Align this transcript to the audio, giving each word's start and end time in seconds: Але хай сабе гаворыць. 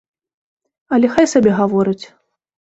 Але 0.97 1.07
хай 1.17 1.29
сабе 1.35 1.53
гаворыць. 1.61 2.01